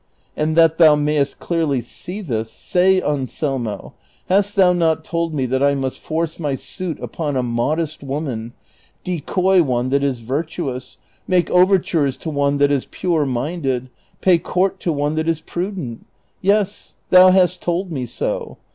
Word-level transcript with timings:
And 0.35 0.55
that 0.55 0.79
thou 0.79 0.95
mayest 0.95 1.37
clearly 1.37 1.79
see 1.79 2.21
this, 2.21 2.51
say, 2.51 3.03
Anselmo, 3.03 3.93
hast 4.29 4.55
thou 4.55 4.73
not 4.73 5.03
told 5.03 5.31
me 5.35 5.45
that 5.45 5.61
I 5.61 5.75
must 5.75 5.99
force 5.99 6.39
my 6.39 6.55
suit 6.55 6.99
upon 6.99 7.35
a 7.37 7.43
modest 7.43 8.01
woman, 8.01 8.53
decoy 9.03 9.61
one 9.61 9.89
that 9.89 10.01
is 10.01 10.17
virtuous, 10.17 10.97
make 11.27 11.51
overtures 11.51 12.17
to 12.17 12.31
one 12.31 12.57
that 12.57 12.71
is 12.71 12.87
pure 12.89 13.27
minded, 13.27 13.91
pay 14.21 14.39
court 14.39 14.79
to 14.79 14.91
one 14.91 15.13
that 15.13 15.29
is 15.29 15.41
prudent? 15.41 16.07
Yes, 16.41 16.95
thou 17.11 17.29
hast 17.29 17.61
told 17.61 17.91
me 17.91 18.07
so. 18.07 18.57